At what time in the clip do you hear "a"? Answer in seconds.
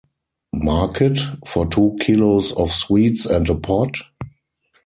3.47-3.53